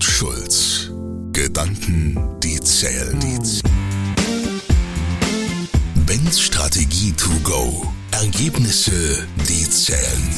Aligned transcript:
und 0.00 0.04
Schulz. 0.04 0.90
Gedanken, 1.32 2.16
die 2.40 2.58
zählen. 2.60 3.20
Ben's 6.06 6.40
Strategie 6.40 7.12
to 7.12 7.28
go. 7.44 7.86
Ergebnisse, 8.10 9.26
die 9.46 9.68
zählen. 9.68 10.30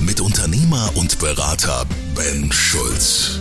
Mit 0.00 0.20
Unternehmer 0.20 0.90
und 0.96 1.20
Berater 1.20 1.86
Ben 2.16 2.50
Schulz. 2.50 3.38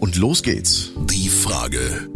Und 0.00 0.16
los 0.16 0.42
geht's. 0.42 0.90
Die 1.08 1.28
Frage. 1.28 2.10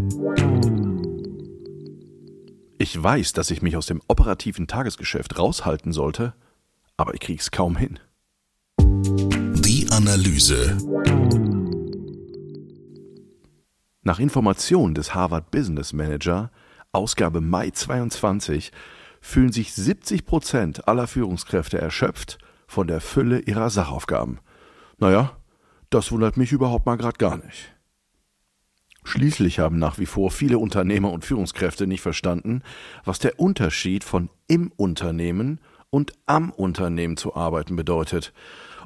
Ich 2.79 3.01
weiß, 3.01 3.35
dass 3.35 3.53
ich 3.53 3.63
mich 3.63 3.77
aus 3.77 3.87
dem 3.87 4.03
operativen 4.09 4.67
Tagesgeschäft 4.67 5.39
raushalten 5.39 5.93
sollte, 5.93 6.35
aber 6.97 7.15
ich 7.15 7.21
krieg's 7.21 7.53
kaum 7.53 7.77
hin. 7.77 8.01
Analyse. 9.97 10.77
Nach 14.03 14.19
Informationen 14.19 14.95
des 14.95 15.15
Harvard 15.15 15.51
Business 15.51 15.95
Manager, 15.95 16.51
Ausgabe 16.93 17.41
Mai 17.41 17.71
22, 17.71 18.73
fühlen 19.23 19.53
sich 19.53 19.73
70 19.73 20.27
Prozent 20.27 20.87
aller 20.87 21.07
Führungskräfte 21.07 21.79
erschöpft 21.79 22.37
von 22.67 22.87
der 22.89 23.01
Fülle 23.01 23.39
ihrer 23.39 23.71
Sachaufgaben. 23.71 24.41
Naja, 24.99 25.35
das 25.89 26.13
wundert 26.13 26.37
mich 26.37 26.53
überhaupt 26.53 26.85
mal 26.85 26.99
grad 26.99 27.19
gar 27.19 27.39
nicht. 27.39 27.75
Schließlich 29.03 29.61
haben 29.61 29.79
nach 29.79 29.99
wie 29.99 30.05
vor 30.05 30.31
viele 30.31 30.59
Unternehmer 30.59 31.11
und 31.11 31.25
Führungskräfte 31.25 31.87
nicht 31.87 32.03
verstanden, 32.03 32.63
was 33.07 33.19
der 33.19 33.41
Unterschied 33.41 34.05
von 34.05 34.29
im 34.47 34.71
Unternehmen 34.77 35.59
und 35.91 36.13
am 36.27 36.51
Unternehmen 36.51 37.17
zu 37.17 37.35
arbeiten 37.35 37.77
bedeutet 37.77 38.33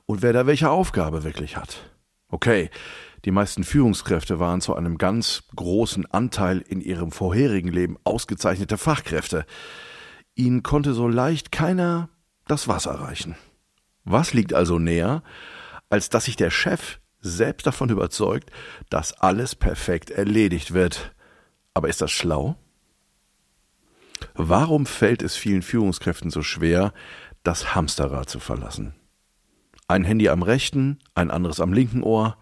und 0.06 0.22
wer 0.22 0.32
da 0.32 0.46
welche 0.46 0.70
Aufgabe 0.70 1.24
wirklich 1.24 1.56
hat. 1.56 1.90
Okay, 2.28 2.70
die 3.24 3.32
meisten 3.32 3.64
Führungskräfte 3.64 4.38
waren 4.38 4.60
zu 4.60 4.74
einem 4.74 4.98
ganz 4.98 5.44
großen 5.56 6.06
Anteil 6.06 6.58
in 6.58 6.80
ihrem 6.80 7.12
vorherigen 7.12 7.70
Leben 7.70 7.98
ausgezeichnete 8.04 8.78
Fachkräfte. 8.78 9.44
Ihnen 10.34 10.62
konnte 10.62 10.94
so 10.94 11.08
leicht 11.08 11.52
keiner 11.52 12.08
das 12.46 12.68
Wasser 12.68 12.92
reichen. 12.92 13.36
Was 14.04 14.32
liegt 14.32 14.54
also 14.54 14.78
näher, 14.78 15.22
als 15.90 16.08
dass 16.08 16.24
sich 16.24 16.36
der 16.36 16.50
Chef 16.50 17.00
selbst 17.20 17.66
davon 17.66 17.90
überzeugt, 17.90 18.50
dass 18.88 19.12
alles 19.12 19.54
perfekt 19.54 20.10
erledigt 20.10 20.72
wird. 20.72 21.14
Aber 21.74 21.88
ist 21.88 22.00
das 22.00 22.10
schlau? 22.10 22.56
Warum 24.34 24.86
fällt 24.86 25.22
es 25.22 25.36
vielen 25.36 25.62
Führungskräften 25.62 26.30
so 26.30 26.42
schwer, 26.42 26.92
das 27.42 27.74
Hamsterrad 27.74 28.28
zu 28.28 28.40
verlassen? 28.40 28.94
Ein 29.88 30.04
Handy 30.04 30.28
am 30.28 30.42
rechten, 30.42 30.98
ein 31.14 31.30
anderes 31.30 31.60
am 31.60 31.72
linken 31.72 32.02
Ohr, 32.02 32.36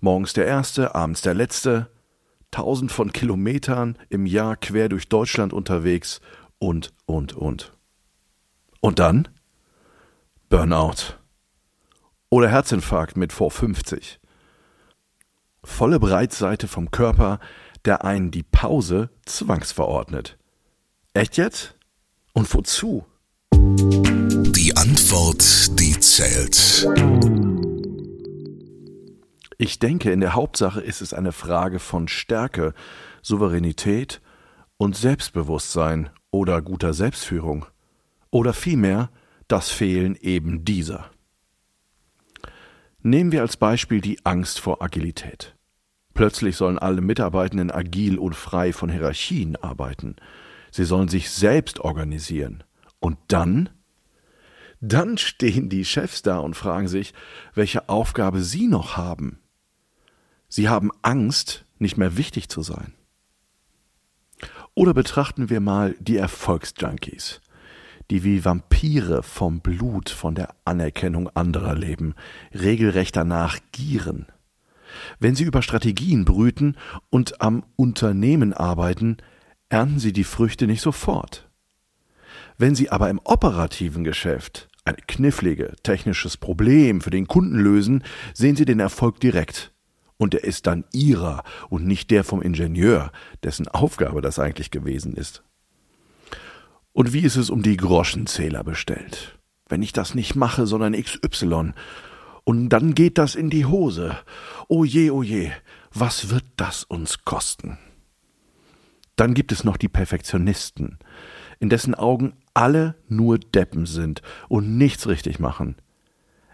morgens 0.00 0.32
der 0.32 0.46
erste, 0.46 0.94
abends 0.94 1.22
der 1.22 1.34
letzte, 1.34 1.90
tausend 2.50 2.92
von 2.92 3.12
Kilometern 3.12 3.98
im 4.10 4.26
Jahr 4.26 4.56
quer 4.56 4.88
durch 4.88 5.08
Deutschland 5.08 5.52
unterwegs 5.52 6.20
und, 6.58 6.92
und, 7.06 7.32
und. 7.32 7.72
Und 8.80 8.98
dann? 8.98 9.28
Burnout 10.48 11.16
oder 12.34 12.48
Herzinfarkt 12.48 13.16
mit 13.16 13.32
vor 13.32 13.52
50. 13.52 14.18
Volle 15.62 16.00
Breitseite 16.00 16.66
vom 16.66 16.90
Körper, 16.90 17.38
der 17.84 18.04
einen 18.04 18.32
die 18.32 18.42
Pause 18.42 19.10
zwangsverordnet. 19.24 20.36
Echt 21.16 21.36
jetzt? 21.36 21.76
Und 22.32 22.52
wozu? 22.52 23.04
Die 23.52 24.76
Antwort, 24.76 25.78
die 25.78 25.98
zählt. 26.00 26.88
Ich 29.56 29.78
denke, 29.78 30.10
in 30.10 30.20
der 30.20 30.34
Hauptsache 30.34 30.80
ist 30.80 31.00
es 31.02 31.14
eine 31.14 31.30
Frage 31.30 31.78
von 31.78 32.08
Stärke, 32.08 32.74
Souveränität 33.22 34.20
und 34.76 34.96
Selbstbewusstsein 34.96 36.10
oder 36.32 36.60
guter 36.60 36.92
Selbstführung. 36.92 37.64
Oder 38.32 38.52
vielmehr 38.52 39.08
das 39.46 39.70
Fehlen 39.70 40.16
eben 40.16 40.64
dieser. 40.64 41.12
Nehmen 43.02 43.30
wir 43.30 43.42
als 43.42 43.56
Beispiel 43.56 44.00
die 44.00 44.18
Angst 44.26 44.58
vor 44.58 44.82
Agilität. 44.82 45.54
Plötzlich 46.12 46.56
sollen 46.56 46.80
alle 46.80 47.02
Mitarbeitenden 47.02 47.70
agil 47.70 48.18
und 48.18 48.34
frei 48.34 48.72
von 48.72 48.90
Hierarchien 48.90 49.54
arbeiten. 49.54 50.16
Sie 50.74 50.84
sollen 50.84 51.06
sich 51.06 51.30
selbst 51.30 51.78
organisieren. 51.78 52.64
Und 52.98 53.16
dann? 53.28 53.68
Dann 54.80 55.18
stehen 55.18 55.68
die 55.68 55.84
Chefs 55.84 56.22
da 56.22 56.38
und 56.38 56.56
fragen 56.56 56.88
sich, 56.88 57.14
welche 57.54 57.88
Aufgabe 57.88 58.42
sie 58.42 58.66
noch 58.66 58.96
haben. 58.96 59.38
Sie 60.48 60.68
haben 60.68 60.90
Angst, 61.02 61.64
nicht 61.78 61.96
mehr 61.96 62.16
wichtig 62.16 62.48
zu 62.48 62.62
sein. 62.62 62.92
Oder 64.74 64.94
betrachten 64.94 65.48
wir 65.48 65.60
mal 65.60 65.94
die 66.00 66.16
Erfolgsjunkies 66.16 67.40
die 68.10 68.22
wie 68.22 68.44
Vampire 68.44 69.22
vom 69.22 69.60
Blut, 69.60 70.10
von 70.10 70.34
der 70.34 70.54
Anerkennung 70.66 71.30
anderer 71.30 71.74
leben, 71.74 72.14
regelrecht 72.52 73.16
danach 73.16 73.60
gieren. 73.72 74.26
Wenn 75.18 75.34
sie 75.34 75.44
über 75.44 75.62
Strategien 75.62 76.26
brüten 76.26 76.76
und 77.08 77.40
am 77.40 77.64
Unternehmen 77.76 78.52
arbeiten, 78.52 79.16
ernten 79.74 79.98
sie 79.98 80.12
die 80.12 80.22
Früchte 80.22 80.68
nicht 80.68 80.80
sofort. 80.80 81.50
Wenn 82.58 82.76
sie 82.76 82.90
aber 82.90 83.10
im 83.10 83.18
operativen 83.24 84.04
Geschäft 84.04 84.68
ein 84.84 84.94
knifflige 85.08 85.74
technisches 85.82 86.36
Problem 86.36 87.00
für 87.00 87.10
den 87.10 87.26
Kunden 87.26 87.58
lösen, 87.58 88.04
sehen 88.34 88.54
sie 88.54 88.66
den 88.66 88.78
Erfolg 88.78 89.18
direkt. 89.18 89.72
Und 90.16 90.32
er 90.32 90.44
ist 90.44 90.68
dann 90.68 90.84
ihrer 90.92 91.42
und 91.70 91.88
nicht 91.88 92.12
der 92.12 92.22
vom 92.22 92.40
Ingenieur, 92.40 93.10
dessen 93.42 93.66
Aufgabe 93.66 94.20
das 94.20 94.38
eigentlich 94.38 94.70
gewesen 94.70 95.14
ist. 95.14 95.42
Und 96.92 97.12
wie 97.12 97.22
ist 97.22 97.34
es 97.34 97.50
um 97.50 97.64
die 97.64 97.76
Groschenzähler 97.76 98.62
bestellt? 98.62 99.40
Wenn 99.68 99.82
ich 99.82 99.92
das 99.92 100.14
nicht 100.14 100.36
mache, 100.36 100.68
sondern 100.68 100.92
XY. 100.92 101.72
Und 102.44 102.68
dann 102.68 102.94
geht 102.94 103.18
das 103.18 103.34
in 103.34 103.50
die 103.50 103.64
Hose. 103.64 104.16
O 104.68 104.84
je, 104.84 105.10
o 105.10 105.24
je, 105.24 105.50
was 105.92 106.30
wird 106.30 106.44
das 106.54 106.84
uns 106.84 107.24
kosten? 107.24 107.76
Dann 109.16 109.34
gibt 109.34 109.52
es 109.52 109.64
noch 109.64 109.76
die 109.76 109.88
Perfektionisten, 109.88 110.98
in 111.60 111.68
dessen 111.68 111.94
Augen 111.94 112.34
alle 112.52 112.96
nur 113.08 113.38
Deppen 113.38 113.86
sind 113.86 114.22
und 114.48 114.76
nichts 114.76 115.06
richtig 115.06 115.38
machen. 115.38 115.76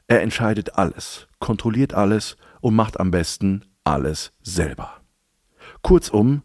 Er 0.06 0.22
entscheidet 0.22 0.76
alles, 0.76 1.28
kontrolliert 1.38 1.94
alles 1.94 2.37
und 2.60 2.75
macht 2.75 2.98
am 2.98 3.10
besten 3.10 3.65
alles 3.84 4.32
selber. 4.43 5.00
Kurzum, 5.82 6.43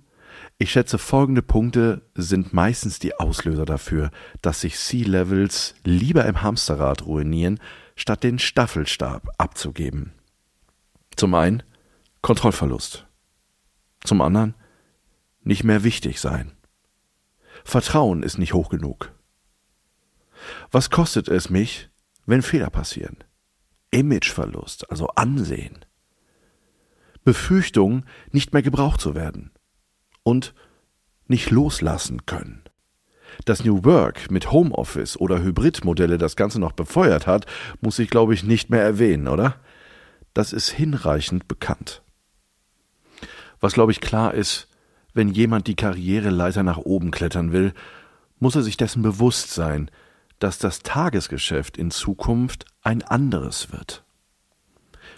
ich 0.57 0.71
schätze, 0.71 0.97
folgende 0.97 1.41
Punkte 1.41 2.03
sind 2.15 2.53
meistens 2.53 2.99
die 2.99 3.15
Auslöser 3.19 3.65
dafür, 3.65 4.11
dass 4.41 4.61
sich 4.61 4.77
C-Levels 4.77 5.75
lieber 5.83 6.25
im 6.25 6.41
Hamsterrad 6.41 7.05
ruinieren, 7.05 7.59
statt 7.95 8.23
den 8.23 8.39
Staffelstab 8.39 9.29
abzugeben. 9.37 10.13
Zum 11.15 11.33
einen 11.33 11.63
Kontrollverlust. 12.21 13.05
Zum 14.03 14.21
anderen 14.21 14.55
nicht 15.45 15.63
mehr 15.63 15.83
wichtig 15.83 16.19
sein. 16.19 16.51
Vertrauen 17.63 18.23
ist 18.23 18.37
nicht 18.37 18.53
hoch 18.53 18.69
genug. 18.69 19.13
Was 20.71 20.89
kostet 20.89 21.27
es 21.29 21.49
mich, 21.49 21.89
wenn 22.25 22.41
Fehler 22.41 22.69
passieren? 22.69 23.23
Imageverlust, 23.91 24.89
also 24.91 25.07
Ansehen. 25.09 25.85
Befürchtung, 27.23 28.05
nicht 28.31 28.53
mehr 28.53 28.61
gebraucht 28.61 28.99
zu 28.99 29.15
werden 29.15 29.51
und 30.23 30.53
nicht 31.27 31.49
loslassen 31.49 32.25
können. 32.25 32.63
Dass 33.45 33.63
New 33.63 33.83
Work 33.83 34.29
mit 34.29 34.51
Homeoffice 34.51 35.17
oder 35.17 35.41
Hybridmodelle 35.41 36.17
das 36.17 36.35
Ganze 36.35 36.59
noch 36.59 36.71
befeuert 36.71 37.25
hat, 37.25 37.45
muss 37.81 37.99
ich, 37.99 38.09
glaube 38.09 38.33
ich, 38.33 38.43
nicht 38.43 38.69
mehr 38.69 38.81
erwähnen, 38.81 39.27
oder? 39.27 39.59
Das 40.33 40.53
ist 40.53 40.69
hinreichend 40.69 41.47
bekannt. 41.47 42.03
Was, 43.59 43.73
glaube 43.73 43.91
ich, 43.91 44.01
klar 44.01 44.33
ist, 44.33 44.67
wenn 45.15 45.29
jemand 45.29 45.65
die 45.65 45.75
Karriereleiter 45.75 46.61
nach 46.61 46.77
oben 46.77 47.09
klettern 47.09 47.51
will, 47.51 47.73
muss 48.39 48.55
er 48.55 48.61
sich 48.61 48.77
dessen 48.77 49.01
bewusst 49.01 49.51
sein, 49.51 49.89
dass 50.39 50.59
das 50.59 50.79
Tagesgeschäft 50.79 51.77
in 51.77 51.89
Zukunft 51.89 52.65
ein 52.83 53.01
anderes 53.01 53.71
wird. 53.71 54.03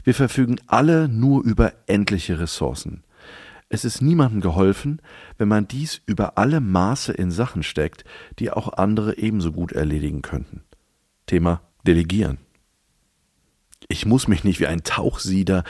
Wir 0.04 0.14
verfügen 0.14 0.58
alle 0.68 1.10
nur 1.10 1.44
über 1.44 1.74
endliche 1.88 2.40
Ressourcen. 2.40 3.04
Es 3.70 3.84
ist 3.84 4.02
niemandem 4.02 4.40
geholfen, 4.40 5.02
wenn 5.38 5.48
man 5.48 5.68
dies 5.68 6.00
über 6.06 6.38
alle 6.38 6.62
Maße 6.62 7.12
in 7.12 7.32
Sachen 7.32 7.64
steckt, 7.64 8.06
die 8.40 8.52
auch 8.52 8.74
andere 8.74 9.18
ebenso 9.18 9.52
gut 9.52 9.74
erledigen 9.74 10.22
könnten. 10.22 10.64
Thema 11.26 11.62
Delegieren. 11.86 12.38
Ich 13.90 14.06
muss 14.06 14.28
mich 14.28 14.44
nicht 14.44 14.60
wie 14.60 14.68
ein 14.68 14.84
Tauchsieder 14.84 15.64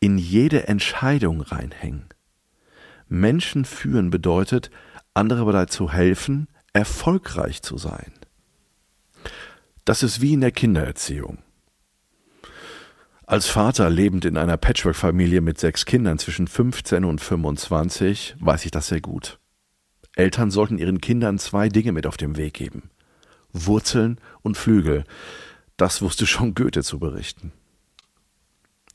in 0.00 0.16
jede 0.18 0.68
Entscheidung 0.68 1.42
reinhängen. 1.42 2.13
Menschen 3.14 3.64
führen 3.64 4.10
bedeutet, 4.10 4.70
andere 5.14 5.52
dabei 5.52 5.66
zu 5.66 5.92
helfen, 5.92 6.48
erfolgreich 6.72 7.62
zu 7.62 7.78
sein. 7.78 8.12
Das 9.84 10.02
ist 10.02 10.20
wie 10.20 10.32
in 10.32 10.40
der 10.40 10.52
Kindererziehung. 10.52 11.38
Als 13.26 13.46
Vater 13.46 13.88
lebend 13.88 14.24
in 14.24 14.36
einer 14.36 14.56
Patchwork-Familie 14.56 15.40
mit 15.40 15.58
sechs 15.58 15.86
Kindern 15.86 16.18
zwischen 16.18 16.46
15 16.46 17.04
und 17.04 17.20
25 17.20 18.36
weiß 18.38 18.66
ich 18.66 18.70
das 18.70 18.88
sehr 18.88 19.00
gut. 19.00 19.38
Eltern 20.14 20.50
sollten 20.50 20.78
ihren 20.78 21.00
Kindern 21.00 21.38
zwei 21.38 21.68
Dinge 21.68 21.92
mit 21.92 22.06
auf 22.06 22.16
den 22.16 22.36
Weg 22.36 22.54
geben. 22.54 22.90
Wurzeln 23.52 24.20
und 24.42 24.58
Flügel. 24.58 25.04
Das 25.76 26.02
wusste 26.02 26.26
schon 26.26 26.54
Goethe 26.54 26.82
zu 26.82 26.98
berichten. 26.98 27.52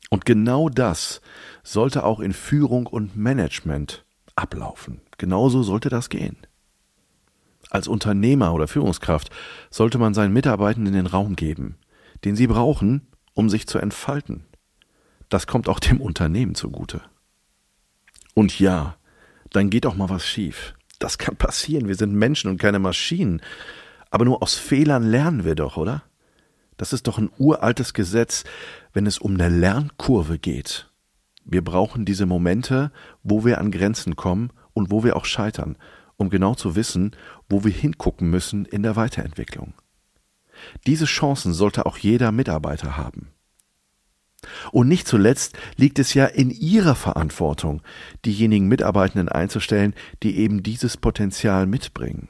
Und 0.10 0.26
genau 0.26 0.70
das 0.70 1.22
sollte 1.64 2.04
auch 2.04 2.20
in 2.20 2.34
Führung 2.34 2.86
und 2.88 3.16
Management 3.16 4.06
ablaufen. 4.40 5.02
Genauso 5.18 5.64
sollte 5.64 5.90
das 5.90 6.10
gehen. 6.10 6.38
Als 7.70 7.88
Unternehmer 7.88 8.54
oder 8.54 8.68
Führungskraft 8.68 9.30
sollte 9.70 9.98
man 9.98 10.14
seinen 10.14 10.34
Mitarbeitenden 10.34 10.94
den 10.94 11.06
Raum 11.06 11.36
geben, 11.36 11.78
den 12.26 12.36
sie 12.36 12.48
brauchen, 12.48 13.08
um 13.34 13.50
sich 13.50 13.68
zu 13.68 13.78
entfalten. 13.78 14.46
Das 15.30 15.46
kommt 15.46 15.70
auch 15.70 15.80
dem 15.80 16.02
Unternehmen 16.02 16.56
zugute. 16.56 17.02
Und 18.34 18.60
ja, 18.60 18.96
dann 19.52 19.70
geht 19.70 19.86
auch 19.86 19.96
mal 19.96 20.10
was 20.10 20.26
schief. 20.26 20.74
Das 20.98 21.18
kann 21.18 21.36
passieren. 21.36 21.88
Wir 21.88 21.96
sind 21.96 22.14
Menschen 22.14 22.50
und 22.50 22.58
keine 22.58 22.80
Maschinen. 22.80 23.42
Aber 24.10 24.26
nur 24.26 24.42
aus 24.42 24.56
Fehlern 24.56 25.04
lernen 25.04 25.46
wir 25.46 25.56
doch, 25.56 25.78
oder? 25.78 26.04
Das 26.78 26.94
ist 26.94 27.08
doch 27.08 27.18
ein 27.18 27.30
uraltes 27.38 27.94
Gesetz, 27.94 28.44
wenn 28.94 29.06
es 29.06 29.18
um 29.18 29.34
eine 29.36 29.50
Lernkurve 29.50 30.40
geht. 30.40 30.89
Wir 31.52 31.64
brauchen 31.64 32.06
diese 32.06 32.28
Momente, 32.28 32.92
wo 33.24 33.44
wir 33.44 33.58
an 33.58 33.72
Grenzen 33.72 34.16
kommen 34.16 34.52
und 34.74 34.92
wo 34.92 35.04
wir 35.04 35.16
auch 35.16 35.26
scheitern, 35.26 35.78
um 36.16 36.30
genau 36.30 36.54
zu 36.54 36.76
wissen, 36.76 37.16
wo 37.50 37.64
wir 37.64 37.72
hingucken 37.72 38.30
müssen 38.30 38.66
in 38.66 38.84
der 38.84 38.96
Weiterentwicklung. 38.96 39.74
Diese 40.86 41.06
Chancen 41.06 41.54
sollte 41.54 41.88
auch 41.88 41.98
jeder 41.98 42.32
Mitarbeiter 42.32 42.98
haben. 42.98 43.30
Und 44.72 44.88
nicht 44.88 45.08
zuletzt 45.08 45.58
liegt 45.76 45.98
es 45.98 46.14
ja 46.14 46.26
in 46.26 46.52
ihrer 46.52 46.96
Verantwortung, 46.96 47.82
diejenigen 48.26 48.68
Mitarbeitenden 48.68 49.28
einzustellen, 49.28 49.96
die 50.22 50.38
eben 50.38 50.62
dieses 50.62 50.98
Potenzial 50.98 51.66
mitbringen. 51.66 52.30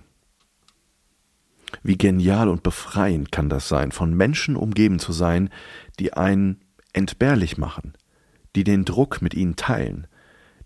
Wie 1.84 1.98
genial 1.98 2.48
und 2.48 2.64
befreiend 2.64 3.34
kann 3.34 3.50
das 3.50 3.68
sein, 3.68 3.92
von 3.92 4.14
Menschen 4.14 4.56
umgeben 4.56 4.98
zu 4.98 5.12
sein, 5.12 5.50
die 6.00 6.14
einen 6.14 6.62
entbehrlich 6.94 7.58
machen, 7.58 7.94
die 8.56 8.64
den 8.64 8.86
Druck 8.86 9.22
mit 9.22 9.34
ihnen 9.34 9.56
teilen, 9.56 10.08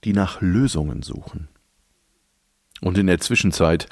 die 0.04 0.14
nach 0.14 0.42
Lösungen 0.42 1.02
suchen. 1.02 1.48
Und 2.82 2.98
in 2.98 3.08
der 3.08 3.20
Zwischenzeit 3.20 3.88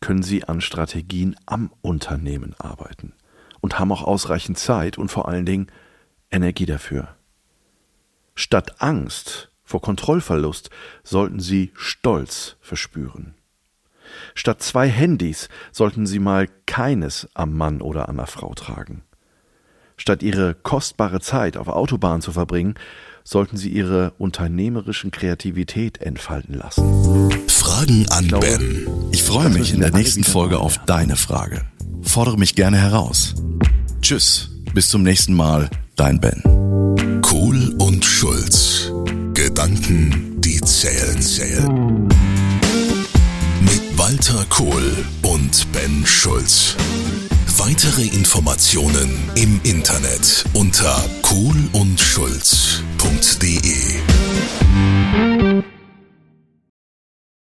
können 0.00 0.22
sie 0.22 0.44
an 0.44 0.60
Strategien 0.60 1.36
am 1.46 1.72
Unternehmen 1.80 2.54
arbeiten 2.58 3.14
und 3.60 3.78
haben 3.78 3.92
auch 3.92 4.02
ausreichend 4.02 4.58
Zeit 4.58 4.98
und 4.98 5.08
vor 5.10 5.28
allen 5.28 5.46
Dingen 5.46 5.68
Energie 6.30 6.66
dafür. 6.66 7.16
Statt 8.34 8.82
Angst 8.82 9.50
vor 9.64 9.80
Kontrollverlust 9.80 10.70
sollten 11.02 11.40
sie 11.40 11.72
Stolz 11.74 12.56
verspüren. 12.60 13.34
Statt 14.34 14.62
zwei 14.62 14.88
Handys 14.88 15.48
sollten 15.72 16.06
sie 16.06 16.18
mal 16.18 16.48
keines 16.66 17.28
am 17.34 17.56
Mann 17.56 17.80
oder 17.80 18.08
an 18.08 18.16
der 18.16 18.26
Frau 18.26 18.54
tragen. 18.54 19.02
Statt 19.96 20.22
ihre 20.22 20.54
kostbare 20.54 21.20
Zeit 21.20 21.56
auf 21.56 21.68
Autobahn 21.68 22.20
zu 22.20 22.32
verbringen, 22.32 22.74
sollten 23.26 23.56
sie 23.56 23.70
ihre 23.70 24.12
unternehmerischen 24.18 25.10
Kreativität 25.10 26.00
entfalten 26.00 26.54
lassen. 26.54 27.30
Fragen 27.48 28.06
an 28.10 28.28
glaube, 28.28 28.46
Ben. 28.46 28.86
Ich 29.10 29.24
freue 29.24 29.50
mich 29.50 29.74
in 29.74 29.80
der 29.80 29.90
nächsten 29.90 30.22
Folge 30.22 30.60
auf 30.60 30.78
deine 30.86 31.16
Frage. 31.16 31.62
Fordere 32.02 32.38
mich 32.38 32.54
gerne 32.54 32.78
heraus. 32.78 33.34
Tschüss, 34.00 34.50
bis 34.72 34.88
zum 34.88 35.02
nächsten 35.02 35.34
Mal, 35.34 35.68
dein 35.96 36.20
Ben. 36.20 36.40
Kohl 37.22 37.74
und 37.78 38.04
Schulz. 38.04 38.92
Gedanken, 39.34 40.40
die 40.40 40.60
zählen, 40.60 41.20
zählen. 41.20 42.06
Mit 43.60 43.98
Walter 43.98 44.46
Kohl 44.48 45.04
und 45.22 45.66
Ben 45.72 46.06
Schulz. 46.06 46.76
Weitere 47.58 48.02
Informationen 48.02 49.30
im 49.34 49.60
Internet 49.64 50.44
unter 50.52 51.02
kohl 51.22 51.56
und 51.72 51.98
zukunft.de. 53.06 55.35